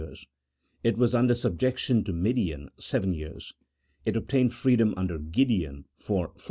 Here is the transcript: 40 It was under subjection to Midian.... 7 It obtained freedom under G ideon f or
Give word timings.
40 0.01 0.27
It 0.83 0.97
was 0.97 1.13
under 1.13 1.35
subjection 1.35 2.03
to 2.05 2.11
Midian.... 2.11 2.69
7 2.79 3.13
It 4.03 4.15
obtained 4.17 4.51
freedom 4.51 4.95
under 4.97 5.19
G 5.19 5.41
ideon 5.45 5.83
f 5.99 6.09
or 6.09 6.31